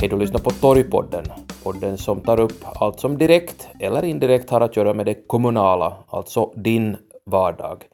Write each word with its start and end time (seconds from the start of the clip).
Hej, 0.00 0.08
du 0.08 0.16
lyssnar 0.16 0.40
på 0.40 0.50
Torgpodden, 0.50 1.24
podden 1.62 1.98
som 1.98 2.20
tar 2.20 2.40
upp 2.40 2.64
allt 2.64 3.00
som 3.00 3.18
direkt 3.18 3.68
eller 3.80 4.04
indirekt 4.04 4.50
har 4.50 4.60
att 4.60 4.76
göra 4.76 4.94
med 4.94 5.06
det 5.06 5.26
kommunala, 5.26 5.96
alltså 6.08 6.52
din 6.56 6.96
vardag. 7.26 7.84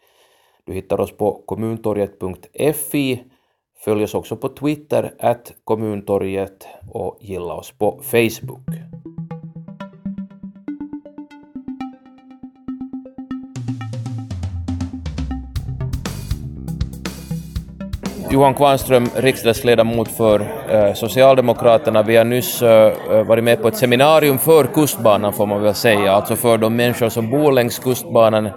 Du 0.66 0.72
hittar 0.72 1.00
oss 1.00 1.16
på 1.16 1.42
kommuntorget.fi, 1.46 3.24
följ 3.84 4.04
oss 4.04 4.14
också 4.14 4.36
på 4.36 4.48
Twitter, 4.48 5.14
at 5.18 5.52
kommuntorget 5.64 6.66
och 6.90 7.18
gilla 7.20 7.54
oss 7.54 7.72
på 7.78 8.00
Facebook. 8.02 8.93
Johan 18.34 18.54
Kvarnström, 18.54 19.06
riksdagsledamot 19.16 20.08
för 20.08 20.40
eh, 20.68 20.94
Socialdemokraterna. 20.94 22.02
Vi 22.02 22.16
har 22.16 22.24
nyss 22.24 22.62
eh, 22.62 22.92
eh, 23.10 23.26
varit 23.26 23.44
med 23.44 23.62
på 23.62 23.68
ett 23.68 23.76
seminarium 23.76 24.38
för 24.38 24.64
kustbanan 24.64 25.32
får 25.32 25.46
man 25.46 25.62
väl 25.62 25.74
säga, 25.74 26.12
alltså 26.12 26.36
för 26.36 26.58
de 26.58 26.76
människor 26.76 27.08
som 27.08 27.30
bor 27.30 27.52
längs 27.52 27.78
kustbanan 27.78 28.48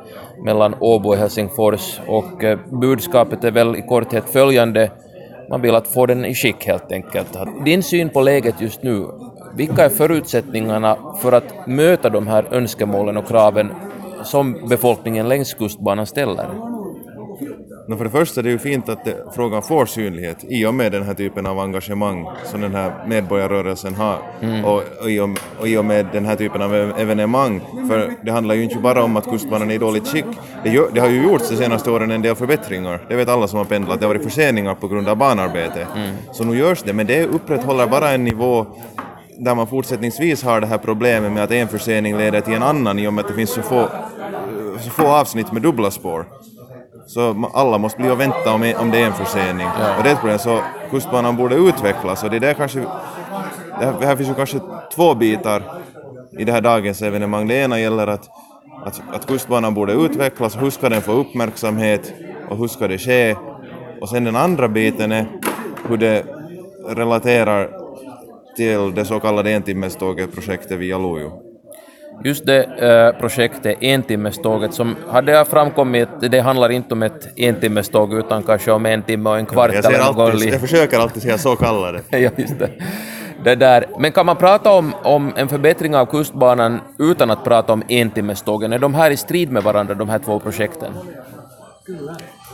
mellan 0.45 0.76
Åbo 0.80 1.09
och 1.09 1.17
Helsingfors. 1.17 2.00
Och 2.08 2.44
budskapet 2.81 3.44
är 3.44 3.52
väl 3.52 3.76
i 3.76 3.81
korthet 3.81 4.30
följande. 4.30 4.91
Man 5.50 5.62
vill 5.62 5.76
att 5.76 5.88
få 5.88 6.05
den 6.05 6.25
i 6.25 6.36
skick 6.36 6.67
helt 6.67 6.91
enkelt. 6.91 7.38
Din 7.66 7.84
syn 7.84 8.09
på 8.09 8.22
läget 8.22 8.62
just 8.62 8.84
nu, 8.84 9.05
vilka 9.55 9.86
är 9.86 9.89
förutsättningarna 9.89 10.98
för 11.22 11.31
att 11.31 11.67
möta 11.67 12.09
de 12.09 12.28
här 12.28 12.45
önskemålen 12.52 13.17
och 13.17 13.28
kraven 13.28 13.72
som 14.23 14.67
befolkningen 14.70 15.30
längs 15.30 15.53
kustbanan 15.53 16.05
ställer? 16.05 16.77
No, 17.88 17.98
för 17.98 18.04
det 18.04 18.10
första 18.10 18.42
det 18.42 18.50
är 18.50 18.50
det 18.50 18.64
ju 18.64 18.72
fint 18.72 18.90
att 18.90 19.06
det, 19.06 19.16
frågan 19.36 19.62
får 19.62 19.86
synlighet 19.86 20.38
i 20.50 20.66
och 20.66 20.74
med 20.74 20.92
den 20.92 21.04
här 21.04 21.14
typen 21.14 21.46
av 21.46 21.60
engagemang 21.60 22.28
som 22.46 22.62
den 22.62 22.76
här 22.76 23.08
medborgarrörelsen 23.08 23.96
har 23.96 24.18
mm. 24.42 24.66
och, 24.66 24.84
och, 25.02 25.12
i 25.12 25.20
och, 25.20 25.30
och, 25.60 25.68
i 25.68 25.78
och 25.78 25.86
med 25.86 26.08
den 26.14 26.26
här 26.26 26.36
typen 26.36 26.62
av 26.62 26.76
evenemang. 26.76 27.62
För 27.90 28.14
det 28.24 28.32
handlar 28.32 28.56
ju 28.56 28.64
inte 28.64 28.78
bara 28.78 29.04
om 29.04 29.18
att 29.18 29.26
kustbanan 29.26 29.72
är 29.72 29.76
i 29.76 29.78
dåligt 29.78 30.08
skick. 30.08 30.26
Det, 30.64 30.70
gör, 30.70 30.90
det 30.94 31.00
har 31.00 31.10
ju 31.10 31.24
gjorts 31.24 31.50
de 31.50 31.56
senaste 31.56 31.92
åren 31.92 32.12
en 32.12 32.22
del 32.22 32.36
förbättringar. 32.36 33.06
Det 33.10 33.16
vet 33.16 33.30
alla 33.30 33.48
som 33.48 33.58
har 33.58 33.66
pendlat. 33.66 34.00
Det 34.00 34.06
har 34.06 34.14
varit 34.14 34.24
förseningar 34.24 34.76
på 34.76 34.88
grund 34.88 35.10
av 35.10 35.18
banarbete. 35.18 35.88
Mm. 35.96 36.16
Så 36.32 36.44
nu 36.44 36.58
görs 36.58 36.84
det, 36.84 36.94
men 36.94 37.08
det 37.08 37.26
upprätthåller 37.26 37.88
bara 37.88 38.10
en 38.10 38.24
nivå 38.24 38.66
där 39.40 39.56
man 39.56 39.68
fortsättningsvis 39.68 40.44
har 40.44 40.62
det 40.62 40.68
här 40.68 40.78
problemet 40.78 41.32
med 41.32 41.44
att 41.44 41.52
en 41.52 41.68
försening 41.68 42.18
leder 42.18 42.42
till 42.42 42.54
en 42.54 42.64
annan 42.64 43.00
i 43.00 43.08
och 43.08 43.14
med 43.14 43.22
att 43.22 43.28
det 43.28 43.36
finns 43.36 43.50
så 43.50 43.62
få, 43.62 43.90
så 44.80 44.90
få 44.90 45.08
avsnitt 45.08 45.52
med 45.52 45.62
dubbla 45.62 45.92
spår. 45.92 46.26
Så 47.08 47.50
alla 47.53 47.77
måste 47.77 48.02
bli 48.02 48.09
och 48.09 48.19
vänta 48.19 48.53
om, 48.53 48.73
om 48.80 48.91
det 48.91 49.02
är 49.02 49.05
en 49.05 49.13
försening. 49.13 49.67
Ja. 49.80 49.97
Och 49.97 50.03
det 50.03 50.09
är 50.09 50.13
ett 50.13 50.19
problem, 50.19 50.39
så 50.39 50.59
kustbanan 50.91 51.36
borde 51.36 51.55
utvecklas 51.55 52.23
och 52.23 52.30
det 52.30 52.39
där 52.39 52.53
kanske... 52.53 52.80
Det 53.80 53.86
här, 53.86 54.02
här 54.02 54.16
finns 54.16 54.30
ju 54.30 54.33
kanske 54.33 54.59
två 54.95 55.16
bitar 55.16 55.63
i 56.39 56.44
det 56.44 56.52
här 56.52 56.61
dagens 56.61 57.02
evenemang. 57.02 57.47
Det 57.47 57.55
ena 57.55 57.80
gäller 57.80 58.08
att, 58.08 58.30
att, 58.85 59.02
att 59.13 59.25
kustbanan 59.25 59.73
borde 59.73 59.94
utvecklas, 59.94 60.61
hur 60.61 60.69
ska 60.69 60.89
den 60.89 61.02
få 61.02 61.11
uppmärksamhet 61.11 62.13
och 62.50 62.58
hur 62.58 62.67
ska 62.67 62.88
det 62.88 62.97
ske? 62.97 63.35
Och 64.02 64.09
sen 64.09 64.23
den 64.23 64.35
andra 64.35 64.67
biten 64.67 65.11
är 65.11 65.28
hur 65.89 65.97
det 65.97 66.23
relaterar 66.88 67.69
till 68.55 68.95
det 68.95 69.05
så 69.05 69.19
kallade 69.19 69.52
entimmeståget-projektet 69.52 70.80
via 70.80 70.97
Lojo. 70.97 71.47
Just 72.23 72.46
det 72.46 72.64
äh, 72.64 73.20
projektet 73.20 73.78
Entimmeståget 73.82 74.73
som 74.73 74.96
hade 75.10 75.46
framkommit, 75.46 76.10
det 76.22 76.40
handlar 76.40 76.70
inte 76.70 76.94
om 76.94 77.04
ett 77.04 77.28
entimmeståg 77.36 78.14
utan 78.14 78.44
kanske 78.44 78.72
om 78.72 78.86
en 78.86 79.04
timme 79.04 79.30
och 79.30 79.38
en 79.38 79.46
kvart 79.46 79.72
ja, 79.74 79.92
jag, 79.92 80.20
alltid, 80.20 80.54
jag 80.54 80.62
försöker 80.62 81.00
alltid 81.00 81.22
säga 81.22 81.38
så 81.38 81.56
kallade. 81.56 82.02
ja, 82.09 82.30
just 82.36 82.59
det. 82.59 82.69
det 83.44 83.56
där. 83.56 83.86
Men 84.00 84.12
kan 84.12 84.25
man 84.25 84.36
prata 84.36 84.72
om, 84.72 84.94
om 85.03 85.34
en 85.36 85.47
förbättring 85.47 85.96
av 85.96 86.06
kustbanan 86.06 86.80
utan 87.00 87.31
att 87.31 87.44
prata 87.44 87.74
om 87.74 87.84
entimmestågen? 87.88 88.74
Är 88.74 88.80
de 88.80 88.94
här 88.94 89.12
i 89.12 89.18
strid 89.18 89.52
med 89.52 89.64
varandra, 89.64 89.94
de 89.94 90.09
här 90.09 90.20
två 90.20 90.40
projekten? 90.40 90.94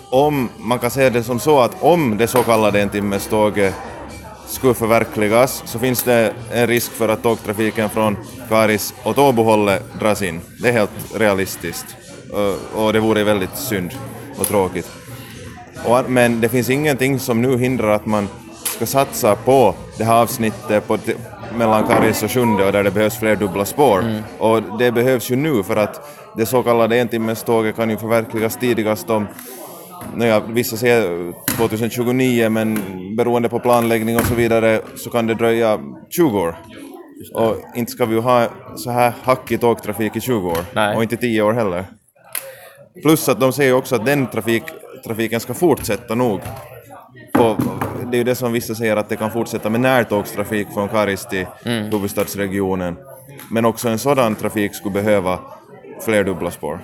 Om 0.10 0.50
man 0.58 0.80
kan 0.80 0.92
säga 0.92 1.10
det 1.10 1.24
som 1.24 1.40
så 1.40 1.60
att 1.60 1.84
om 1.84 2.18
det 2.18 2.28
så 2.28 2.44
kallade 2.44 2.82
entimmeståget 2.82 3.74
skulle 4.54 4.74
förverkligas 4.74 5.64
så 5.66 5.80
finns 5.80 6.04
det 6.04 6.34
en 6.54 6.68
risk 6.68 6.92
för 6.92 7.10
att 7.10 7.24
tågtrafiken 7.24 7.90
från 7.90 8.18
Karis 8.50 8.94
åt 9.04 9.18
Åbohållet 9.18 9.84
dras 10.00 10.22
in. 10.22 10.42
Det 10.62 10.70
är 10.70 10.74
helt 10.74 11.16
realistiskt 11.16 11.86
och 12.76 12.94
det 12.94 13.00
vore 13.00 13.24
väldigt 13.24 13.56
synd 13.56 13.92
och 14.40 14.48
tråkigt. 14.48 14.92
Men 16.08 16.42
det 16.42 16.50
finns 16.50 16.70
ingenting 16.70 17.20
som 17.20 17.42
nu 17.42 17.58
hindrar 17.58 17.90
att 17.90 18.06
man 18.06 18.28
ska 18.76 18.86
satsa 18.86 19.36
på 19.36 19.76
det 19.98 20.04
här 20.04 20.22
avsnittet 20.22 20.88
på 20.88 20.98
mellan 21.58 21.88
Karis 21.88 22.24
och 22.24 22.32
Sjunde 22.32 22.66
och 22.66 22.72
där 22.72 22.84
det 22.84 22.92
behövs 22.92 23.18
fler 23.18 23.36
dubbla 23.36 23.66
spår. 23.66 24.00
Mm. 24.00 24.24
Och 24.38 24.62
det 24.80 24.92
behövs 24.92 25.32
ju 25.32 25.36
nu 25.36 25.64
för 25.64 25.76
att 25.76 26.10
det 26.38 26.46
så 26.46 26.64
kallade 26.64 26.98
entimmeståget 26.98 27.76
kan 27.76 27.90
ju 27.90 27.98
förverkligas 27.98 28.58
tidigast 28.58 29.10
om 29.10 29.28
Nåja, 30.16 30.40
vissa 30.40 30.78
säger 30.78 31.34
2029 31.58 32.50
men 32.50 32.80
beroende 33.16 33.50
på 33.50 33.60
planläggning 33.60 34.18
och 34.18 34.26
så 34.26 34.36
vidare 34.36 34.82
så 34.96 35.10
kan 35.10 35.28
det 35.28 35.34
dröja 35.34 35.80
20 36.10 36.40
år. 36.40 36.56
Och 37.34 37.56
inte 37.76 37.92
ska 37.92 38.06
vi 38.06 38.16
ju 38.16 38.22
ha 38.22 38.48
så 38.76 38.92
här 38.92 39.14
hackig 39.24 39.62
tågtrafik 39.62 40.16
i 40.16 40.22
20 40.22 40.50
år. 40.50 40.66
Nej. 40.74 40.96
Och 40.96 41.04
inte 41.04 41.18
10 41.18 41.42
år 41.42 41.54
heller. 41.54 41.86
Plus 43.02 43.30
att 43.30 43.40
de 43.40 43.54
säger 43.54 43.74
också 43.74 43.96
att 43.96 44.06
den 44.06 44.28
trafik, 44.28 44.64
trafiken 45.06 45.40
ska 45.40 45.54
fortsätta 45.54 46.16
nog. 46.16 46.40
Och 47.40 47.58
det 48.12 48.16
är 48.16 48.20
ju 48.20 48.24
det 48.24 48.36
som 48.36 48.52
vissa 48.52 48.76
säger 48.76 48.96
att 48.96 49.10
det 49.10 49.16
kan 49.16 49.32
fortsätta 49.32 49.70
med 49.70 49.82
närtågstrafik 49.82 50.68
från 50.74 50.90
Karis 50.90 51.26
till 51.26 51.46
mm. 51.66 51.92
huvudstadsregionen. 51.92 52.98
Men 53.52 53.66
också 53.66 53.90
en 53.90 54.00
sådan 54.00 54.36
trafik 54.36 54.76
skulle 54.76 54.94
behöva 54.94 55.40
fler 56.02 56.24
dubbla 56.24 56.52
spår. 56.52 56.80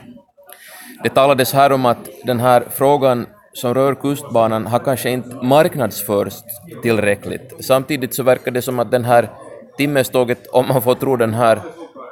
Det 1.04 1.10
talades 1.10 1.54
här 1.54 1.72
om 1.72 1.86
att 1.86 2.10
den 2.24 2.40
här 2.40 2.64
frågan 2.70 3.26
som 3.54 3.74
rör 3.74 3.96
kustbanan 3.96 4.66
har 4.68 4.80
kanske 4.80 5.10
inte 5.10 5.36
marknadsförts 5.36 6.44
tillräckligt. 6.82 7.54
Samtidigt 7.60 8.16
så 8.16 8.24
verkar 8.24 8.52
det 8.52 8.62
som 8.62 8.80
att 8.80 8.92
den 8.92 9.06
här 9.06 9.30
timmeståget, 9.78 10.48
om 10.48 10.68
man 10.68 10.82
får 10.82 10.96
tro 10.96 11.16
den 11.16 11.34
här 11.34 11.62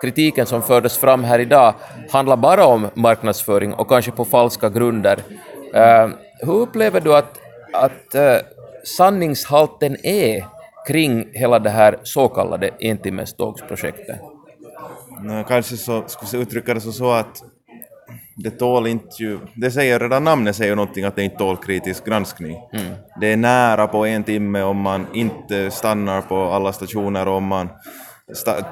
kritiken 0.02 0.46
som 0.46 0.62
fördes 0.62 0.98
fram 0.98 1.24
här 1.24 1.40
idag, 1.40 1.74
handlar 2.12 2.38
bara 2.38 2.66
om 2.66 2.88
marknadsföring 2.94 3.74
och 3.74 3.90
kanske 3.90 4.12
på 4.12 4.26
falska 4.26 4.70
grunder. 4.70 5.20
Uh, 5.76 6.14
hur 6.42 6.54
upplever 6.54 7.02
du 7.02 7.16
att, 7.16 7.40
att 7.74 8.16
uh, 8.16 8.22
sanningshalten 8.98 9.98
är 10.06 10.46
kring 10.88 11.28
hela 11.34 11.60
det 11.60 11.70
här 11.70 11.98
så 12.04 12.28
kallade 12.28 12.70
entimmestågsprojektet? 12.80 14.20
Kanske 15.48 15.78
så 15.78 16.04
skulle 16.08 16.30
jag 16.32 16.42
uttrycka 16.42 16.74
det 16.74 16.82
så 16.82 17.12
att 17.12 17.44
det 18.38 18.50
tål 18.50 18.88
inte 18.88 19.24
ju, 19.24 19.40
det 19.54 19.72
säger 19.72 20.00
redan 20.00 20.24
namnet 20.24 20.56
säger 20.56 20.76
någonting 20.76 21.04
att 21.04 21.16
det 21.16 21.24
inte 21.24 21.38
tål 21.38 21.58
kritisk 21.58 22.06
granskning. 22.06 22.58
Mm. 22.74 22.94
Det 23.22 23.34
är 23.34 23.38
nära 23.38 23.88
på 23.88 24.06
en 24.06 24.24
timme 24.24 24.62
om 24.62 24.78
man 24.78 25.08
inte 25.14 25.72
stannar 25.72 26.22
på 26.22 26.36
alla 26.36 26.74
stationer 26.74 27.28
och 27.28 27.36
om 27.36 27.44
man 27.44 27.70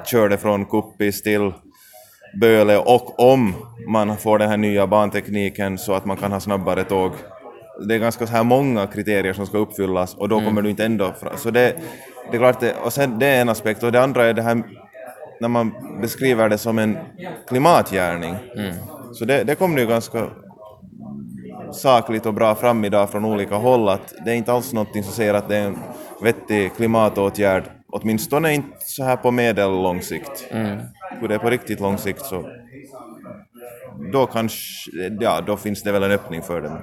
kör 0.06 0.28
det 0.28 0.38
från 0.38 0.64
Kuppis 0.64 1.22
till 1.22 1.52
Böle 2.40 2.76
och 2.76 3.20
om 3.20 3.54
man 3.88 4.16
får 4.16 4.38
den 4.38 4.48
här 4.48 4.56
nya 4.56 4.86
bantekniken 4.86 5.78
så 5.78 5.94
att 5.94 6.04
man 6.04 6.16
kan 6.16 6.32
ha 6.32 6.40
snabbare 6.40 6.84
tåg. 6.84 7.12
Det 7.88 7.94
är 7.94 7.98
ganska 7.98 8.26
så 8.26 8.32
här 8.32 8.44
många 8.44 8.86
kriterier 8.86 9.32
som 9.32 9.46
ska 9.46 9.58
uppfyllas 9.58 10.14
och 10.14 10.28
då 10.28 10.36
mm. 10.36 10.48
kommer 10.48 10.62
du 10.62 10.70
inte 10.70 10.84
ändå 10.84 11.12
fram. 11.12 11.36
Så 11.36 11.50
det, 11.50 11.76
det 12.30 12.36
är 12.36 12.38
klart, 12.38 12.60
det, 12.60 12.74
och 12.84 12.92
sen 12.92 13.18
det 13.18 13.26
är 13.26 13.40
en 13.40 13.48
aspekt 13.48 13.82
och 13.82 13.92
det 13.92 14.02
andra 14.02 14.26
är 14.26 14.34
det 14.34 14.42
här 14.42 14.62
när 15.40 15.48
man 15.48 15.74
beskriver 16.00 16.48
det 16.48 16.58
som 16.58 16.78
en 16.78 16.98
klimatgärning. 17.48 18.36
Mm 18.56 18.74
så 19.18 19.24
det, 19.24 19.44
det 19.44 19.54
kom 19.54 19.78
ju 19.78 19.86
ganska 19.86 20.30
sakligt 21.72 22.26
och 22.26 22.34
bra 22.34 22.54
fram 22.54 22.84
idag 22.84 23.10
från 23.10 23.24
olika 23.24 23.54
håll 23.54 23.88
att 23.88 24.14
det 24.24 24.30
är 24.30 24.34
inte 24.34 24.52
alls 24.52 24.72
någonting 24.72 25.02
som 25.02 25.12
säger 25.12 25.34
att 25.34 25.48
det 25.48 25.56
är 25.56 25.66
en 25.66 25.78
vettig 26.22 26.74
klimatåtgärd, 26.76 27.64
åtminstone 27.88 28.54
inte 28.54 28.76
så 28.80 29.04
här 29.04 29.16
på 29.16 29.30
medellång 29.30 30.02
sikt. 30.02 30.46
Mm. 30.50 30.78
Hur 31.20 31.28
det 31.28 31.34
är 31.34 31.38
på 31.38 31.50
riktigt 31.50 31.80
lång 31.80 31.98
sikt 31.98 32.26
så 32.26 32.50
då 34.12 34.26
kanske, 34.26 34.90
ja 35.20 35.40
då 35.40 35.56
finns 35.56 35.82
det 35.82 35.92
väl 35.92 36.02
en 36.02 36.10
öppning 36.10 36.42
för 36.42 36.60
det. 36.60 36.82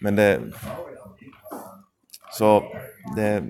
Men 0.00 0.16
det, 0.16 0.40
så 2.32 2.62
det, 3.16 3.42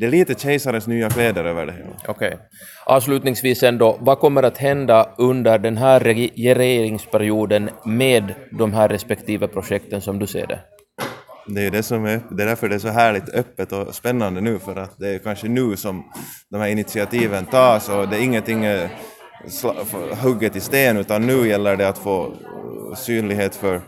det 0.00 0.06
är 0.06 0.10
lite 0.10 0.34
kejsarens 0.34 0.86
nya 0.86 1.10
kläder 1.10 1.44
över 1.44 1.66
det 1.66 1.72
hela. 1.72 1.88
Okej. 2.06 2.28
Okay. 2.28 2.38
Avslutningsvis 2.86 3.62
ändå, 3.62 3.98
vad 4.00 4.18
kommer 4.18 4.42
att 4.42 4.58
hända 4.58 5.14
under 5.18 5.58
den 5.58 5.76
här 5.76 6.00
regeringsperioden 6.00 7.70
med 7.84 8.34
de 8.58 8.72
här 8.72 8.88
respektive 8.88 9.48
projekten 9.48 10.00
som 10.00 10.18
du 10.18 10.26
ser 10.26 10.46
det? 10.46 10.60
Det 11.46 11.66
är 11.66 11.70
det 11.70 11.82
som 11.82 12.04
är, 12.04 12.20
det 12.30 12.42
är 12.42 12.46
därför 12.46 12.68
det 12.68 12.74
är 12.74 12.78
så 12.78 12.88
härligt 12.88 13.28
öppet 13.28 13.72
och 13.72 13.94
spännande 13.94 14.40
nu, 14.40 14.58
för 14.58 14.76
att 14.76 14.98
det 14.98 15.08
är 15.08 15.18
kanske 15.18 15.48
nu 15.48 15.76
som 15.76 16.04
de 16.50 16.60
här 16.60 16.68
initiativen 16.68 17.46
tas 17.46 17.88
och 17.88 18.08
det 18.08 18.16
är 18.16 18.22
ingenting 18.22 18.64
eh, 18.64 18.90
hugget 20.22 20.56
i 20.56 20.60
sten, 20.60 20.96
utan 20.96 21.26
nu 21.26 21.48
gäller 21.48 21.76
det 21.76 21.88
att 21.88 21.98
få 21.98 22.32
synlighet 22.96 23.54
för, 23.56 23.80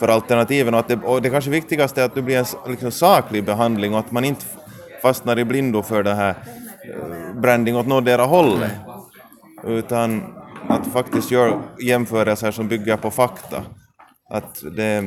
för 0.00 0.08
alternativen 0.08 0.74
och, 0.74 0.80
att 0.80 0.88
det, 0.88 0.96
och 1.04 1.22
det 1.22 1.30
kanske 1.30 1.50
viktigaste 1.50 2.00
är 2.00 2.04
att 2.04 2.14
det 2.14 2.22
blir 2.22 2.38
en 2.38 2.70
liksom 2.70 2.90
saklig 2.90 3.44
behandling 3.44 3.92
och 3.92 3.98
att 3.98 4.10
man 4.10 4.24
inte 4.24 4.44
fastnar 5.02 5.38
i 5.38 5.44
blindo 5.44 5.82
för 5.82 6.02
det 6.02 6.14
här 6.14 6.34
eh, 6.84 7.40
branding 7.40 7.76
åt 7.76 7.86
någotdera 7.86 8.24
hållet, 8.24 8.72
utan 9.64 10.22
att 10.68 10.86
faktiskt 10.86 11.30
göra 11.30 11.62
jämförelser 11.82 12.50
som 12.50 12.68
bygger 12.68 12.96
på 12.96 13.10
fakta. 13.10 13.62
Att 14.30 14.62
det 14.76 15.04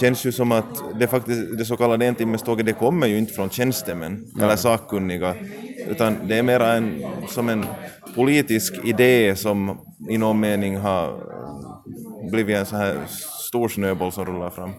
känns 0.00 0.26
ju 0.26 0.32
som 0.32 0.52
att 0.52 0.98
det, 0.98 1.06
faktiskt, 1.06 1.58
det 1.58 1.64
så 1.64 1.76
kallade 1.76 2.06
entimmeståget 2.06 2.66
det 2.66 2.72
kommer 2.72 3.06
ju 3.06 3.18
inte 3.18 3.32
från 3.32 3.50
tjänstemän 3.50 4.24
ja. 4.36 4.44
eller 4.44 4.56
sakkunniga, 4.56 5.34
utan 5.88 6.16
det 6.28 6.38
är 6.38 6.42
mera 6.42 6.72
en, 6.72 7.02
som 7.28 7.48
en 7.48 7.64
politisk 8.14 8.74
idé 8.84 9.36
som 9.36 9.78
i 10.10 10.18
någon 10.18 10.40
mening 10.40 10.76
har 10.76 11.32
blivit 12.30 12.56
en 12.56 12.66
så 12.66 12.76
här 12.76 12.96
stor 13.52 13.68
snöboll 13.68 14.12
som 14.12 14.24
rullar 14.24 14.50
fram. 14.50 14.70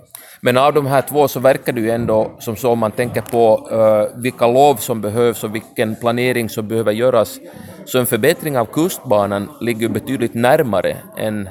Men 0.41 0.57
av 0.57 0.73
de 0.73 0.85
här 0.85 1.01
två 1.01 1.27
så 1.27 1.39
verkar 1.39 1.73
det 1.73 1.81
ju 1.81 1.91
ändå 1.91 2.31
som 2.39 2.55
så 2.55 2.71
om 2.71 2.79
man 2.79 2.91
tänker 2.91 3.21
på 3.21 3.69
uh, 3.71 4.21
vilka 4.21 4.47
lov 4.47 4.75
som 4.75 5.01
behövs 5.01 5.43
och 5.43 5.55
vilken 5.55 5.95
planering 5.95 6.49
som 6.49 6.67
behöver 6.67 6.91
göras, 6.91 7.39
så 7.85 7.99
en 7.99 8.05
förbättring 8.05 8.57
av 8.57 8.65
kustbanan 8.65 9.49
ligger 9.61 9.89
betydligt 9.89 10.33
närmare 10.33 10.97
än 11.17 11.49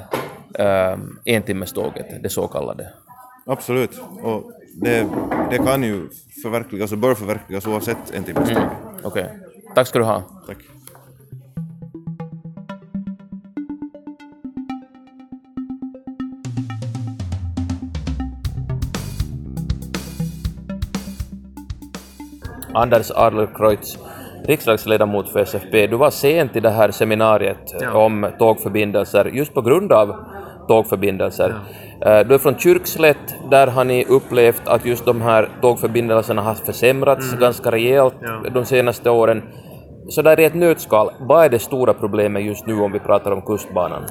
uh, 0.59 0.97
entimmeståget, 1.25 2.23
det 2.23 2.29
så 2.29 2.47
kallade. 2.47 2.87
Absolut, 3.45 4.01
och 4.23 4.51
det, 4.81 5.07
det 5.51 5.57
kan 5.57 5.83
ju 5.83 6.09
förverkligas 6.43 6.91
och 6.91 6.97
bör 6.97 7.15
förverkligas 7.15 7.67
oavsett 7.67 8.13
entimmeståget. 8.13 8.57
Mm. 8.57 8.69
Okej, 9.03 9.23
okay. 9.23 9.37
tack 9.75 9.87
ska 9.87 9.99
du 9.99 10.05
ha. 10.05 10.23
Tack. 10.47 10.57
Anders 22.73 23.11
Adlercreutz, 23.15 23.97
riksdagsledamot 24.45 25.29
för 25.29 25.39
SFP. 25.39 25.87
Du 25.87 25.97
var 25.97 26.09
sent 26.09 26.55
i 26.55 26.59
det 26.59 26.69
här 26.69 26.91
seminariet 26.91 27.75
ja. 27.81 27.93
om 27.93 28.27
tågförbindelser 28.39 29.25
just 29.25 29.53
på 29.53 29.61
grund 29.61 29.91
av 29.91 30.15
tågförbindelser. 30.67 31.55
Ja. 31.99 32.19
Eh, 32.19 32.27
du 32.27 32.33
är 32.33 32.37
från 32.37 32.57
Kyrkslätt, 32.57 33.35
där 33.51 33.67
har 33.67 33.83
ni 33.83 34.05
upplevt 34.05 34.67
att 34.67 34.85
just 34.85 35.05
de 35.05 35.21
här 35.21 35.49
tågförbindelserna 35.61 36.41
har 36.41 36.53
försämrats 36.53 37.27
mm. 37.27 37.39
ganska 37.39 37.71
rejält 37.71 38.15
ja. 38.21 38.49
de 38.49 38.65
senaste 38.65 39.09
åren. 39.09 39.43
Så 40.09 40.21
där 40.21 40.39
i 40.39 40.45
ett 40.45 40.55
nötskal, 40.55 41.11
vad 41.19 41.45
är 41.45 41.49
det 41.49 41.59
stora 41.59 41.93
problemet 41.93 42.43
just 42.43 42.67
nu 42.67 42.79
om 42.79 42.91
vi 42.91 42.99
pratar 42.99 43.31
om 43.31 43.41
kustbanan? 43.41 44.03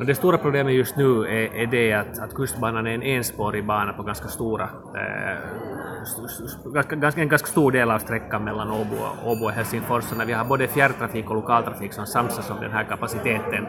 Det 0.00 0.14
stora 0.14 0.38
problemet 0.38 0.74
just 0.74 0.96
nu 0.96 1.22
är, 1.22 1.54
är 1.54 1.66
det 1.66 1.92
att, 1.92 2.18
att 2.18 2.34
kustbanan 2.34 2.86
är 2.86 2.90
en 2.90 3.02
enspårig 3.02 3.66
bana 3.66 3.92
på 3.92 4.02
ganska 4.02 4.28
stora 4.28 4.68
eh, 4.94 5.38
ganska, 6.72 7.20
en 7.20 7.28
ganska 7.28 7.48
stor 7.48 7.72
del 7.72 7.90
av 7.90 7.98
sträckan 7.98 8.44
mellan 8.44 8.70
Åbo, 8.70 8.96
Åbo 9.24 9.44
och 9.44 9.50
Helsingfors, 9.50 10.04
så 10.04 10.16
när 10.16 10.26
vi 10.26 10.32
har 10.32 10.44
både 10.44 10.68
fjärrtrafik 10.68 11.30
och 11.30 11.36
lokaltrafik 11.36 11.92
som 11.92 12.06
samsas 12.06 12.50
om 12.50 12.60
den 12.60 12.70
här 12.70 12.84
kapaciteten, 12.84 13.66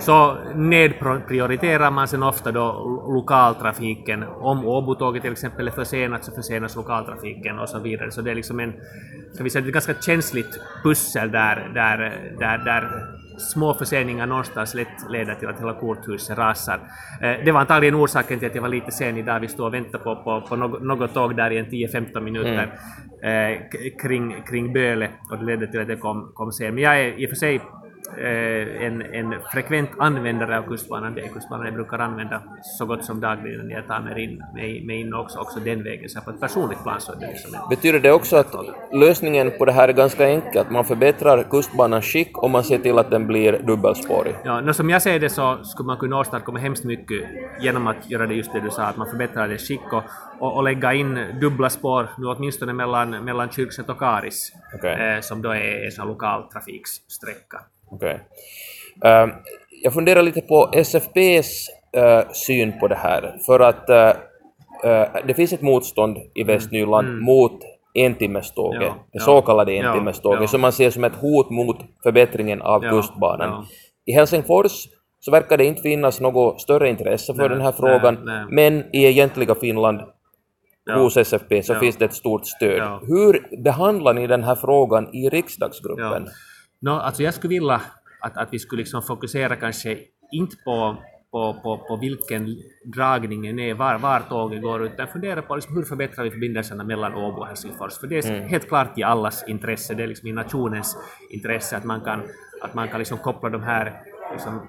så 0.00 0.36
nedprioriterar 0.54 1.90
man 1.90 2.08
sen 2.08 2.22
ofta 2.22 2.52
då 2.52 2.72
lokaltrafiken. 3.14 4.22
Om 4.22 4.66
Åbo-tåget 4.66 5.22
till 5.22 5.32
exempel 5.32 5.68
är 5.68 5.72
försenat 5.72 6.24
så 6.24 6.32
försenas 6.32 6.76
lokaltrafiken 6.76 7.58
och 7.58 7.68
så 7.68 7.78
vidare. 7.78 8.10
Så 8.10 8.22
det 8.22 8.30
är 8.30 8.34
liksom 8.34 8.60
en, 8.60 8.72
ska 9.32 9.44
vi 9.44 9.50
säga, 9.50 9.66
ett 9.66 9.72
ganska 9.72 9.94
känsligt 9.94 10.60
pussel 10.82 11.30
där, 11.30 11.70
där, 11.74 11.98
där, 12.38 12.58
där 12.58 13.06
små 13.38 13.74
förseningar 13.74 14.26
någonstans 14.26 14.74
lätt 14.74 15.10
leder 15.10 15.34
till 15.34 15.48
att 15.48 15.60
hela 15.60 15.74
korthuset 15.74 16.38
rasar. 16.38 16.80
Eh, 17.20 17.44
det 17.44 17.52
var 17.52 17.60
antagligen 17.60 17.94
orsaken 17.94 18.38
till 18.38 18.48
att 18.48 18.54
jag 18.54 18.62
var 18.62 18.68
lite 18.68 18.92
sen 18.92 19.16
idag. 19.16 19.40
Vi 19.40 19.48
stod 19.48 19.66
och 19.66 19.74
väntade 19.74 20.04
på, 20.04 20.16
på, 20.16 20.40
på 20.48 20.56
något, 20.56 21.14
tåg 21.14 21.36
där 21.36 21.50
i 21.50 21.58
en 21.58 21.66
10-15 21.66 22.20
minuter 22.20 22.72
mm. 23.22 23.62
kring, 24.02 24.42
kring 24.42 24.72
Böle 24.72 25.08
och 25.30 25.38
det 25.38 25.44
ledde 25.44 25.66
till 25.66 25.80
att 25.80 25.88
jag 25.88 26.00
kom, 26.00 26.32
kom 26.34 26.52
sen. 26.52 26.74
Men 26.74 26.84
jag 26.84 27.00
är 27.00 27.20
i 27.20 27.26
och 27.26 27.30
för 27.30 27.36
sig 27.36 27.60
Eh, 27.85 27.85
en, 28.80 29.02
en 29.02 29.34
frekvent 29.52 29.90
användare 29.98 30.58
av 30.58 30.62
kustbanan. 30.62 31.14
Det 31.14 31.20
är 31.20 31.28
kustbanan 31.28 31.66
jag 31.66 31.74
brukar 31.74 31.98
använda 31.98 32.42
så 32.78 32.86
gott 32.86 33.04
som 33.04 33.20
dagligen 33.20 33.68
när 33.68 33.74
jag 33.74 33.86
tar 33.86 34.00
mig 34.00 34.24
in, 34.24 34.42
mig, 34.54 34.86
mig 34.86 35.00
in 35.00 35.14
också, 35.14 35.38
också 35.38 35.60
den 35.60 35.84
vägen. 35.84 36.08
Så 36.08 36.20
på 36.20 36.30
ett 36.30 36.40
personligt 36.40 36.82
plan 36.82 37.00
så 37.00 37.12
är 37.12 37.16
det 37.16 37.26
liksom 37.26 37.54
en... 37.54 37.60
Betyder 37.70 38.00
det 38.00 38.12
också 38.12 38.36
att 38.36 38.54
lösningen 38.92 39.50
på 39.58 39.64
det 39.64 39.72
här 39.72 39.88
är 39.88 39.92
ganska 39.92 40.28
enkel, 40.28 40.60
att 40.60 40.70
man 40.70 40.84
förbättrar 40.84 41.42
kustbanans 41.42 42.04
skick 42.04 42.38
och 42.38 42.50
man 42.50 42.64
ser 42.64 42.78
till 42.78 42.98
att 42.98 43.10
den 43.10 43.26
blir 43.26 43.58
dubbelspårig? 43.58 44.34
Ja, 44.44 44.60
no, 44.60 44.72
som 44.72 44.90
jag 44.90 45.02
ser 45.02 45.20
det 45.20 45.30
så 45.30 45.58
skulle 45.64 45.86
man 45.86 45.96
kunna 45.96 46.18
åstadkomma 46.18 46.58
hemskt 46.58 46.84
mycket 46.84 47.28
genom 47.60 47.86
att 47.86 48.10
göra 48.10 48.26
det 48.26 48.34
just 48.34 48.52
det 48.52 48.60
du 48.60 48.70
sa, 48.70 48.82
att 48.82 48.96
man 48.96 49.10
förbättrar 49.10 49.48
dess 49.48 49.68
skick 49.68 49.92
och, 49.92 50.02
och, 50.38 50.56
och 50.56 50.64
lägga 50.64 50.94
in 50.94 51.18
dubbla 51.40 51.70
spår, 51.70 52.08
nu 52.18 52.26
åtminstone 52.26 52.72
mellan, 52.72 53.10
mellan 53.24 53.50
Kyrkset 53.50 53.88
och 53.88 53.98
Karis, 53.98 54.52
okay. 54.74 55.14
eh, 55.14 55.20
som 55.20 55.42
då 55.42 55.50
är 55.50 56.00
en 56.00 56.08
lokal 56.08 56.42
trafiksträcka. 56.52 57.60
Okay. 57.96 58.14
Uh, 59.04 59.34
jag 59.82 59.94
funderar 59.94 60.22
lite 60.22 60.40
på 60.40 60.70
SFPs 60.72 61.70
uh, 61.96 62.02
eh, 62.02 62.24
syn 62.32 62.78
på 62.80 62.88
det 62.88 62.94
här, 62.94 63.36
för 63.46 63.60
att 63.60 63.90
uh, 63.90 65.22
det 65.26 65.34
finns 65.34 65.52
ett 65.52 65.62
motstånd 65.62 66.16
i 66.34 66.42
mm. 66.42 66.54
Västnyland 66.54 67.08
mm. 67.08 67.24
mot 67.24 67.62
entimmeståget, 67.94 68.82
ja, 68.82 68.94
det 69.12 69.20
så 69.20 69.42
kallade 69.42 69.74
ja, 69.74 69.88
entimmeståget, 69.88 70.40
ja, 70.40 70.46
som 70.46 70.60
man 70.60 70.72
ser 70.72 70.90
som 70.90 71.04
ett 71.04 71.14
hot 71.14 71.50
mot 71.50 71.76
förbättringen 72.02 72.62
av 72.62 72.80
kustbanan. 72.80 73.66
I 74.06 74.12
Helsingfors 74.12 74.88
så 75.20 75.30
verkar 75.30 75.56
det 75.56 75.64
inte 75.64 75.82
finnas 75.82 76.20
något 76.20 76.60
större 76.60 76.88
intresse 76.88 77.34
för 77.34 77.40
nej, 77.40 77.48
den 77.48 77.60
här 77.60 77.72
frågan, 77.72 78.14
nej, 78.14 78.22
nej. 78.24 78.46
men 78.50 78.94
i 78.96 79.06
egentliga 79.06 79.54
Finland 79.54 80.00
hos 80.94 81.16
SFP 81.16 81.62
så 81.62 81.74
finns 81.74 81.96
det 81.96 82.04
ett 82.04 82.14
stort 82.14 82.46
stöd. 82.46 82.98
Hur 83.02 83.62
behandlar 83.62 84.14
ni 84.14 84.26
den 84.26 84.44
här 84.44 84.54
frågan 84.54 85.14
i 85.14 85.28
riksdagsgruppen? 85.28 86.28
No, 86.80 86.90
alltså 86.90 87.22
jag 87.22 87.34
skulle 87.34 87.54
vilja 87.54 87.80
att, 88.20 88.36
att 88.36 88.48
vi 88.52 88.58
skulle 88.58 88.80
liksom 88.80 89.02
fokusera 89.02 89.56
kanske 89.56 89.98
inte 90.32 90.56
på, 90.64 90.96
på, 91.30 91.60
på, 91.62 91.78
på 91.78 91.96
vilken 91.96 92.56
dragningen 92.84 93.58
är, 93.58 93.74
var, 93.74 93.98
var 93.98 94.20
tåget 94.20 94.62
går, 94.62 94.86
utan 94.86 95.08
fundera 95.08 95.42
på 95.42 95.54
liksom 95.54 95.76
hur 95.76 95.84
förbättrar 95.84 96.24
vi 96.24 96.30
förbindelserna 96.30 96.84
mellan 96.84 97.14
Åbo 97.14 97.40
och 97.40 97.46
Helsingfors. 97.46 97.98
För 97.98 98.06
det 98.06 98.18
är 98.18 98.30
mm. 98.30 98.48
helt 98.48 98.68
klart 98.68 98.98
i 98.98 99.02
allas 99.02 99.44
intresse, 99.48 99.94
det 99.94 100.02
är 100.02 100.06
liksom 100.06 100.28
i 100.28 100.32
nationens 100.32 100.96
intresse 101.30 101.76
att 101.76 101.84
man 101.84 102.00
kan, 102.00 102.22
att 102.62 102.74
man 102.74 102.88
kan 102.88 102.98
liksom 102.98 103.18
koppla 103.18 103.50
de 103.50 103.62
här 103.62 104.02
liksom, 104.32 104.66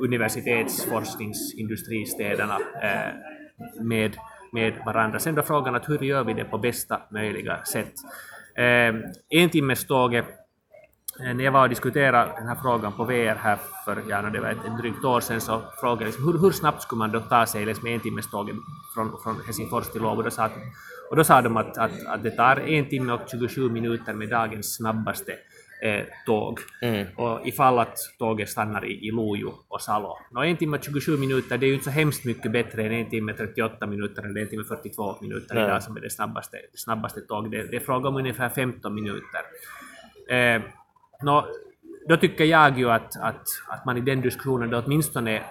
universitetsforskningsindustristäderna 0.00 2.58
eh, 2.82 3.08
med, 3.82 4.16
med 4.52 4.74
varandra. 4.86 5.18
Sen 5.18 5.34
då 5.34 5.42
frågan 5.42 5.74
att 5.74 5.88
hur 5.88 5.98
gör 5.98 6.24
vi 6.24 6.34
det 6.34 6.44
på 6.44 6.58
bästa 6.58 7.02
möjliga 7.10 7.64
sätt. 7.64 7.92
Eh, 8.56 8.94
entimmeståget 9.40 10.24
Eh, 10.24 10.30
när 11.18 11.44
jag 11.44 11.52
var 11.52 11.62
och 11.62 11.68
diskuterade 11.68 12.32
den 12.38 12.48
här 12.48 12.54
frågan 12.62 12.92
på 12.92 13.04
VR 13.04 13.34
här 13.34 13.58
för 13.84 14.02
ja, 14.08 14.22
det 14.22 14.40
var 14.40 14.48
ett, 14.48 14.78
drygt 14.78 15.04
år 15.04 15.20
sedan 15.20 15.40
så 15.40 15.62
frågade 15.80 16.02
jag 16.02 16.06
liksom, 16.06 16.24
hur, 16.24 16.38
hur 16.38 16.50
snabbt 16.50 16.82
skulle 16.82 16.98
man 16.98 17.12
då 17.12 17.20
ta 17.20 17.46
sig 17.46 17.66
liksom, 17.66 17.86
en 17.86 18.00
timmes 18.00 18.30
tåg 18.30 18.50
från, 18.94 19.12
från 19.22 19.36
Helsingfors 19.46 19.88
till 19.88 20.04
Åbo? 20.04 20.22
Och, 20.22 20.50
och 21.10 21.16
då 21.16 21.24
sa 21.24 21.42
de 21.42 21.56
att, 21.56 21.78
att, 21.78 22.06
att 22.06 22.22
det 22.22 22.30
tar 22.30 22.56
en 22.56 22.88
timme 22.88 23.12
och 23.12 23.20
27 23.30 23.70
minuter 23.70 24.14
med 24.14 24.28
dagens 24.28 24.76
snabbaste 24.76 25.32
eh, 25.82 26.04
tåg. 26.26 26.58
Mm. 26.82 27.06
Och 27.16 27.46
ifall 27.46 27.78
att 27.78 27.96
tåget 28.18 28.48
stannar 28.48 28.84
i, 28.84 29.06
i 29.06 29.10
Lojo 29.10 29.54
och 29.68 29.80
Salo. 29.80 30.16
Och 30.34 30.46
en 30.46 30.56
timme 30.56 30.76
och 30.76 30.84
27 30.84 31.16
minuter, 31.16 31.58
det 31.58 31.66
är 31.66 31.68
ju 31.68 31.74
inte 31.74 31.84
så 31.84 31.90
hemskt 31.90 32.24
mycket 32.24 32.52
bättre 32.52 32.86
än 32.86 32.92
en 32.92 33.10
timme 33.10 33.32
38 33.32 33.86
minuter 33.86 34.22
eller 34.22 34.40
en 34.40 34.48
timme 34.48 34.64
42 34.64 35.16
minuter 35.20 35.54
Nej. 35.54 35.64
idag 35.64 35.82
som 35.82 35.96
är 35.96 36.00
det 36.00 36.10
snabbaste, 36.10 36.56
snabbaste 36.74 37.20
tåget. 37.20 37.50
Det, 37.50 37.70
det 37.70 37.76
är 37.76 37.80
fråga 37.80 38.08
om 38.08 38.16
ungefär 38.16 38.48
15 38.48 38.94
minuter. 38.94 39.40
Eh, 40.28 40.62
No, 41.22 41.44
då 42.08 42.16
tycker 42.16 42.44
jag 42.44 42.78
ju 42.78 42.90
att, 42.90 43.16
att, 43.16 43.46
att 43.68 43.84
man 43.84 43.96
i 43.96 44.00
den 44.00 44.20
diskussionen 44.20 44.70
då 44.70 44.82
åtminstone 44.86 45.42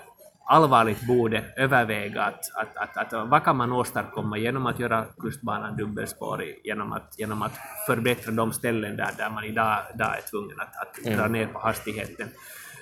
allvarligt 0.49 1.07
borde 1.07 1.43
överväga 1.57 2.21
att, 2.21 2.39
att, 2.55 2.77
att, 2.77 3.13
att 3.13 3.29
vad 3.29 3.43
kan 3.43 3.57
man 3.57 3.71
åstadkomma 3.71 4.37
genom 4.37 4.65
att 4.65 4.79
göra 4.79 5.05
kustbanan 5.19 5.77
dubbelspårig, 5.77 6.61
genom 6.63 6.91
att, 6.91 7.15
genom 7.17 7.41
att 7.41 7.51
förbättra 7.87 8.31
de 8.31 8.53
ställen 8.53 8.97
där, 8.97 9.09
där 9.17 9.29
man 9.29 9.43
idag, 9.43 9.77
idag 9.93 10.17
är 10.17 10.21
tvungen 10.29 10.59
att, 10.59 10.75
att 10.81 11.05
mm. 11.05 11.17
dra 11.17 11.27
ner 11.27 11.47
på 11.47 11.59
hastigheten. 11.59 12.27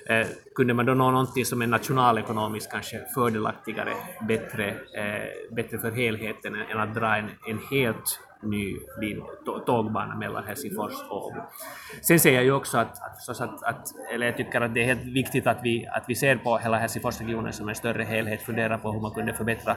Eh, 0.08 0.26
kunde 0.54 0.74
man 0.74 0.86
då 0.86 0.94
nå 0.94 1.10
någonting 1.10 1.44
som 1.44 1.62
är 1.62 1.66
nationalekonomiskt 1.66 2.72
kanske 2.72 3.04
fördelaktigare, 3.14 3.92
bättre, 4.28 4.68
eh, 4.70 5.54
bättre 5.56 5.78
för 5.78 5.90
helheten 5.90 6.54
än 6.54 6.80
att 6.80 6.94
dra 6.94 7.16
en, 7.16 7.30
en 7.48 7.58
helt 7.70 8.20
ny 8.42 8.76
tågbana 9.66 10.16
mellan 10.16 10.44
Helsingfors 10.44 10.92
och 11.10 11.26
Åbo. 11.26 11.40
Sen 12.02 12.20
säger 12.20 12.36
jag 12.36 12.44
ju 12.44 12.52
också 12.52 12.78
att, 12.78 12.92
att, 13.02 13.40
att, 13.40 13.62
att, 13.62 13.88
eller 14.14 14.26
jag 14.26 14.36
tycker 14.36 14.60
att 14.60 14.74
det 14.74 14.80
är 14.80 14.86
helt 14.86 15.04
viktigt 15.04 15.46
att 15.46 15.60
vi, 15.62 15.86
att 15.86 16.04
vi 16.08 16.14
ser 16.14 16.36
på 16.36 16.58
hela 16.58 16.76
Helsingforsregionen 16.76 17.52
som 17.52 17.68
en 17.68 17.74
större 17.74 18.02
helhet, 18.02 18.42
funderar 18.42 18.78
på 18.78 18.92
hur 18.92 19.00
man 19.00 19.10
kunde 19.10 19.34
förbättra 19.34 19.76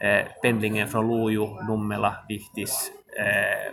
eh, 0.00 0.26
pendlingen 0.42 0.88
från 0.88 1.08
Lojo, 1.08 1.62
Nummela, 1.68 2.16
Vihtis, 2.28 2.92
eh, 3.18 3.72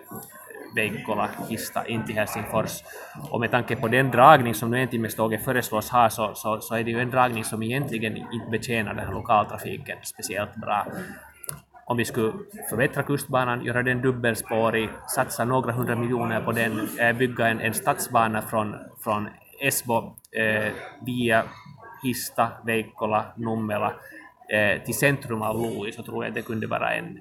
Veikkola, 0.76 1.30
Kista 1.50 1.88
in 1.88 2.06
till 2.06 2.16
Helsingfors. 2.16 2.84
Och 3.30 3.40
med 3.40 3.52
tanke 3.52 3.76
på 3.76 3.88
den 3.88 4.12
dragning 4.12 4.54
som 4.54 4.72
nu 4.72 4.82
Entimmeståget 4.82 5.44
föreslås 5.44 5.90
ha 5.90 6.10
så, 6.10 6.32
så, 6.36 6.62
så 6.62 6.76
är 6.76 6.84
det 6.84 6.92
ju 6.92 7.00
en 7.00 7.12
dragning 7.12 7.44
som 7.44 7.64
egentligen 7.64 8.18
inte 8.18 8.50
betjänar 8.52 8.94
den 8.94 9.06
här 9.06 9.14
lokaltrafiken 9.14 9.98
speciellt 10.04 10.56
bra. 10.56 10.88
om 11.86 11.98
vi 11.98 12.06
skulle 12.06 12.34
förbättra 12.70 13.04
kustbanan, 13.04 13.66
göra 13.66 13.84
den 13.84 14.02
dubbelspårig, 14.02 14.90
satsa 15.16 15.46
några 15.46 15.72
hundra 15.72 15.96
miljoner 15.96 16.42
på 16.42 16.52
den, 16.52 16.90
eh, 17.00 17.16
bygga 17.16 17.48
en, 17.48 17.62
en 17.62 17.74
stadsbana 17.74 18.42
från, 18.42 18.76
från 19.04 19.28
Esbo 19.62 20.16
eh, 20.32 20.72
via 21.06 21.44
Hista, 22.04 22.48
Veikkola, 22.66 23.26
Nummela 23.36 23.94
eh, 24.50 24.84
till 24.84 24.94
centrum 24.94 25.42
av 25.42 25.56
Loui 25.56 25.92
så 25.92 26.04
tror 26.04 26.26
jag 26.26 26.34
det 26.34 26.42
kunde 26.42 26.68
vara 26.68 26.94
en, 26.94 27.20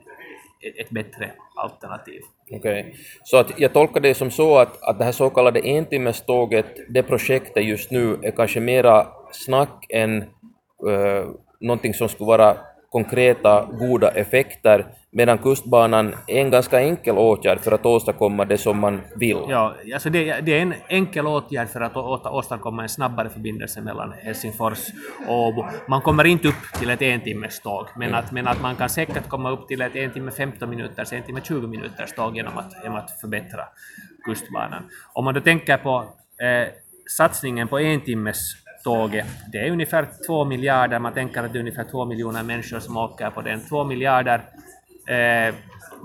ett 0.60 0.90
bättre 0.90 1.30
alternativ. 1.56 2.20
Okej, 2.50 2.58
okay. 2.58 2.92
så 3.24 3.36
att 3.36 3.60
jag 3.60 3.72
tolkar 3.72 4.00
det 4.00 4.14
som 4.14 4.30
så 4.30 4.58
att, 4.58 4.82
att 4.82 4.98
det 4.98 5.04
här 5.04 5.12
så 5.12 5.30
kallade 5.30 5.60
entimmeståget, 5.60 6.66
det 6.88 7.02
projektet 7.02 7.64
just 7.64 7.90
nu 7.90 8.18
är 8.22 8.30
kanske 8.30 8.60
mera 8.60 9.06
snack 9.32 9.86
än 9.88 10.22
uh, 10.86 11.30
någonting 11.60 11.94
som 11.94 12.08
skulle 12.08 12.28
vara 12.28 12.56
konkreta 12.90 13.68
goda 13.78 14.10
effekter, 14.10 14.86
medan 15.18 15.38
kustbanan 15.38 16.14
är 16.26 16.40
en 16.40 16.50
ganska 16.50 16.80
enkel 16.80 17.18
åtgärd 17.18 17.60
för 17.60 17.72
att 17.72 17.86
åstadkomma 17.86 18.44
det 18.44 18.58
som 18.58 18.78
man 18.78 19.00
vill. 19.16 19.38
Ja, 19.48 19.74
alltså 19.94 20.10
det, 20.10 20.40
det 20.40 20.58
är 20.58 20.62
en 20.62 20.74
enkel 20.88 21.26
åtgärd 21.26 21.68
för 21.68 21.80
att 21.80 21.96
åstadkomma 22.26 22.82
en 22.82 22.88
snabbare 22.88 23.28
förbindelse 23.28 23.80
mellan 23.80 24.12
Helsingfors 24.12 24.78
och 25.28 25.46
Åbo. 25.46 25.64
Man 25.88 26.00
kommer 26.02 26.24
inte 26.24 26.48
upp 26.48 26.62
till 26.78 26.90
ett 26.90 27.02
en 27.02 27.20
timmes 27.20 27.60
tåg, 27.60 27.86
men, 27.96 28.08
mm. 28.08 28.20
att, 28.20 28.32
men 28.32 28.48
att 28.48 28.62
man 28.62 28.76
kan 28.76 28.88
säkert 28.88 29.28
komma 29.28 29.50
upp 29.50 29.68
till 29.68 29.80
ett 29.80 29.96
en 29.96 30.10
timme 30.10 30.30
15 30.30 30.70
minuters, 30.70 31.12
en 31.12 31.22
timme 31.22 31.40
20 31.44 31.66
minuters 31.66 32.12
tåg 32.12 32.36
genom 32.36 32.58
att, 32.58 32.72
genom 32.82 32.98
att 32.98 33.20
förbättra 33.20 33.64
kustbanan. 34.24 34.82
Om 35.12 35.24
man 35.24 35.34
då 35.34 35.40
tänker 35.40 35.76
på 35.76 35.96
eh, 36.42 36.68
satsningen 37.16 37.68
på 37.68 37.78
en 37.78 38.00
timmes 38.00 38.38
tåget. 38.84 39.26
Det 39.52 39.58
är 39.58 39.70
ungefär 39.70 40.06
två 40.26 40.44
miljarder, 40.44 40.98
man 40.98 41.12
tänker 41.12 41.42
att 41.42 41.52
det 41.52 41.58
är 41.58 41.60
ungefär 41.60 41.84
två 41.90 42.04
miljoner 42.04 42.42
människor 42.42 42.80
som 42.80 42.96
åker 42.96 43.30
på 43.30 43.42
den. 43.42 43.60
Två 43.68 43.84
miljarder 43.84 44.42
eh, 45.08 45.54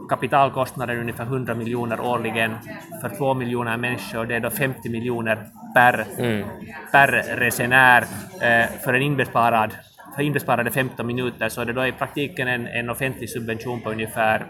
kapitalkostnader 0.10 0.98
ungefär 0.98 1.24
100 1.24 1.56
miljoner 1.56 2.00
årligen 2.00 2.56
för 3.02 3.10
två 3.18 3.34
miljoner 3.34 3.78
människor. 3.78 4.26
Det 4.26 4.36
är 4.36 4.40
då 4.40 4.50
50 4.50 4.90
miljoner 4.90 5.48
per, 5.76 6.06
mm. 6.18 6.48
per 6.92 7.08
resenär 7.38 8.02
eh, 8.42 8.68
för 8.84 8.94
en 8.94 9.02
inbesparad 9.02 9.72
för 10.16 10.24
inbesparade 10.24 10.72
15 10.72 11.08
minuter 11.08 11.50
så 11.50 11.62
är 11.62 11.66
det 11.66 11.74
då 11.74 11.88
i 11.88 11.92
praktiken 11.92 12.48
en, 12.48 12.68
en 12.68 12.90
offentlig 12.90 13.30
subvention 13.30 13.82
på 13.82 13.92
ungefär, 13.92 14.46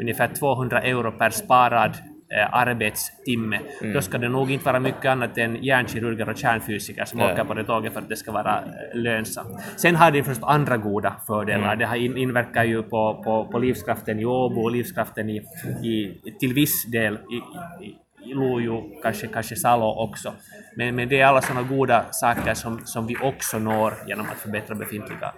ungefär 0.00 0.28
200 0.28 0.82
euro 0.82 1.12
per 1.12 1.30
sparad 1.30 1.96
eh, 2.36 2.54
arbetstimme, 2.54 3.60
mm. 3.80 3.94
då 3.94 4.02
ska 4.02 4.18
det 4.18 4.28
nog 4.28 4.50
inte 4.50 4.64
vara 4.64 4.80
mycket 4.80 5.04
annat 5.04 5.38
än 5.38 5.56
hjärnkirurger 5.62 6.28
och 6.28 6.36
kärnfysiker 6.36 7.04
som 7.04 7.20
åker 7.20 7.44
på 7.44 7.54
det 7.54 7.64
tåget 7.64 7.92
för 7.92 8.00
att 8.00 8.08
det 8.08 8.16
ska 8.16 8.32
vara 8.32 8.58
eh, 8.58 8.98
lönsamt. 8.98 9.48
Sen 9.76 9.96
har 9.96 10.10
det 10.10 10.24
förstås 10.24 10.48
andra 10.48 10.76
goda 10.76 11.16
fördelar. 11.26 11.66
Mm. 11.66 11.78
Det 11.78 11.84
har 11.84 11.96
in, 11.96 12.16
inverkar 12.16 12.64
ju 12.64 12.82
på, 12.82 13.22
på, 13.24 13.48
på 13.52 13.58
livskraften 13.58 14.20
i 14.20 14.24
Åbo 14.24 14.60
och 14.60 14.70
livskraften 14.70 15.30
i, 15.30 15.36
i, 15.82 16.20
till 16.40 16.54
viss 16.54 16.84
del 16.86 17.14
i, 17.14 17.36
i, 17.86 18.34
Lojo, 18.34 18.82
kanske, 19.02 19.26
kanske 19.26 19.56
Salo 19.56 19.84
också. 19.84 20.32
Men, 20.76 20.94
men 20.94 21.08
det 21.08 21.20
är 21.20 21.26
alla 21.26 21.42
sådana 21.42 21.68
goda 21.68 22.04
saker 22.10 22.54
som, 22.54 22.80
som 22.84 23.06
vi 23.06 23.16
också 23.22 23.58
når 23.58 23.94
genom 24.06 24.26
att 24.26 24.38
förbättra 24.38 24.74
befintliga. 24.74 25.32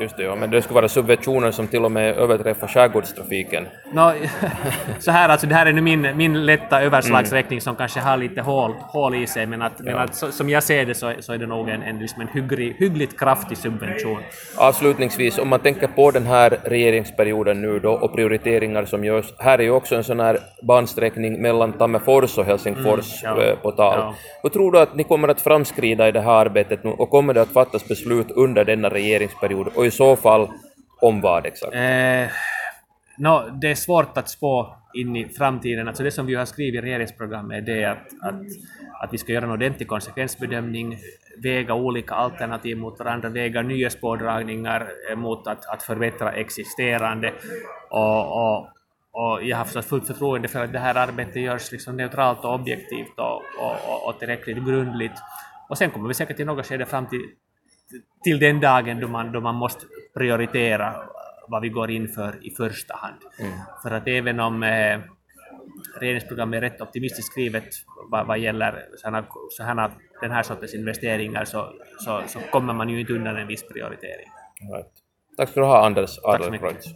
Just 0.00 0.16
det, 0.16 0.22
ja. 0.22 0.34
men 0.34 0.50
det 0.50 0.62
skulle 0.62 0.74
vara 0.74 0.88
subventioner 0.88 1.50
som 1.50 1.66
till 1.66 1.84
och 1.84 1.92
med 1.92 2.16
överträffar 2.16 2.66
skärgårdstrafiken. 2.66 3.66
No, 3.92 4.12
så 4.98 5.10
här, 5.10 5.28
alltså, 5.28 5.46
det 5.46 5.54
här 5.54 5.66
är 5.66 5.72
nu 5.72 5.80
min, 5.80 6.16
min 6.16 6.46
lätta 6.46 6.82
överslagsräkning 6.82 7.56
mm. 7.56 7.60
som 7.60 7.76
kanske 7.76 8.00
har 8.00 8.16
lite 8.16 8.40
hål, 8.40 8.72
hål 8.80 9.14
i 9.14 9.26
sig, 9.26 9.46
men, 9.46 9.62
att, 9.62 9.72
ja. 9.78 9.84
men 9.84 9.98
att, 9.98 10.14
så, 10.14 10.32
som 10.32 10.48
jag 10.48 10.62
ser 10.62 10.86
det 10.86 10.94
så, 10.94 11.12
så 11.20 11.32
är 11.32 11.38
det 11.38 11.46
nog 11.46 11.68
en, 11.68 11.82
en, 11.82 11.98
liksom 11.98 12.20
en 12.20 12.28
hygglig, 12.28 12.76
hyggligt 12.78 13.18
kraftig 13.18 13.58
subvention. 13.58 14.18
Avslutningsvis, 14.56 15.38
om 15.38 15.48
man 15.48 15.60
tänker 15.60 15.86
på 15.86 16.10
den 16.10 16.26
här 16.26 16.58
regeringsperioden 16.64 17.62
nu 17.62 17.78
då 17.78 17.92
och 17.92 18.14
prioriteringar 18.14 18.84
som 18.84 19.04
görs, 19.04 19.32
här 19.38 19.58
är 19.58 19.62
ju 19.62 19.70
också 19.70 19.96
en 19.96 20.04
sån 20.04 20.20
här 20.20 20.38
bansträckning 20.62 21.42
mellan 21.42 21.72
Tammerfors 21.72 22.38
och 22.38 22.44
Helsingfors 22.44 23.24
mm, 23.24 23.38
ja, 23.38 23.44
eh, 23.44 23.56
på 23.56 23.70
tal. 23.70 23.98
Ja. 23.98 24.14
Hur 24.42 24.50
tror 24.50 24.72
du 24.72 24.78
att 24.78 24.94
ni 24.94 25.04
kommer 25.04 25.28
att 25.28 25.40
framskrida 25.40 26.08
i 26.08 26.12
det 26.12 26.20
här 26.20 26.32
arbetet 26.32 26.84
nu 26.84 26.90
och 26.90 27.10
kommer 27.10 27.34
det 27.34 27.42
att 27.42 27.52
fattas 27.52 27.88
beslut 27.88 28.30
under 28.30 28.64
denna 28.64 28.88
regering 28.88 29.11
regeringsperiod 29.12 29.68
och 29.74 29.86
i 29.86 29.90
så 29.90 30.16
fall 30.16 30.48
om 31.00 31.20
vad 31.20 31.46
exakt? 31.46 31.74
Eh, 31.74 32.28
no, 33.18 33.50
det 33.60 33.70
är 33.70 33.74
svårt 33.74 34.18
att 34.18 34.28
spå 34.28 34.76
in 34.94 35.16
i 35.16 35.28
framtiden. 35.28 35.88
Alltså 35.88 36.02
det 36.02 36.10
som 36.10 36.26
vi 36.26 36.34
har 36.34 36.44
skrivit 36.44 36.78
i 36.78 36.86
regeringsprogrammet 36.86 37.56
är 37.56 37.74
det 37.74 37.84
att, 37.84 38.06
att, 38.22 38.40
att 39.02 39.12
vi 39.12 39.18
ska 39.18 39.32
göra 39.32 39.44
en 39.44 39.50
ordentlig 39.50 39.88
konsekvensbedömning, 39.88 40.98
väga 41.42 41.74
olika 41.74 42.14
alternativ 42.14 42.76
mot 42.76 42.98
varandra, 42.98 43.28
väga 43.28 43.62
nya 43.62 43.90
spårdragningar 43.90 44.88
eh, 45.10 45.16
mot 45.16 45.46
att, 45.46 45.66
att 45.66 45.82
förbättra 45.82 46.32
existerande. 46.32 47.32
Och, 47.90 48.36
och, 48.42 48.68
och 49.12 49.42
jag 49.42 49.56
har 49.56 49.64
förstås 49.64 49.86
fullt 49.86 50.06
förtroende 50.06 50.48
för 50.48 50.64
att 50.64 50.72
det 50.72 50.78
här 50.78 50.94
arbetet 50.94 51.42
görs 51.42 51.72
liksom 51.72 51.96
neutralt 51.96 52.44
och 52.44 52.54
objektivt 52.54 53.18
och, 53.18 53.42
och, 53.58 54.08
och 54.08 54.18
tillräckligt 54.18 54.64
grundligt. 54.66 55.12
Och 55.68 55.78
sen 55.78 55.90
kommer 55.90 56.08
vi 56.08 56.14
säkert 56.14 56.40
i 56.40 56.44
något 56.44 56.66
skede 56.66 56.86
fram 56.86 57.06
till 57.06 57.20
till 58.24 58.38
den 58.38 58.60
dagen 58.60 59.00
då 59.00 59.08
man, 59.08 59.32
då 59.32 59.40
man 59.40 59.54
måste 59.54 59.86
prioritera 60.14 60.94
vad 61.48 61.62
vi 61.62 61.68
går 61.68 61.90
in 61.90 62.08
för 62.08 62.46
i 62.46 62.50
första 62.50 62.94
hand. 62.96 63.16
Mm. 63.38 63.52
För 63.82 63.90
att 63.90 64.08
även 64.08 64.40
om 64.40 64.62
eh, 64.62 65.00
regeringsprogrammet 66.00 66.56
är 66.56 66.60
rätt 66.60 66.80
optimistiskt 66.80 67.32
skrivet 67.32 67.64
vad, 68.10 68.26
vad 68.26 68.38
gäller 68.38 68.84
såna, 68.96 69.24
såna, 69.50 69.90
den 70.20 70.30
här 70.30 70.42
sortens 70.42 70.74
investeringar 70.74 71.44
så, 71.44 71.72
så, 71.98 72.22
så 72.26 72.38
kommer 72.38 72.74
man 72.74 72.88
ju 72.88 73.00
inte 73.00 73.12
undan 73.12 73.36
en 73.36 73.46
viss 73.46 73.68
prioritering. 73.68 74.28
Right. 74.74 74.92
Tack 75.36 75.48
ska 75.48 75.60
du 75.60 75.66
ha 75.66 75.86
Anders 75.86 76.18
Adlercreutz. 76.22 76.86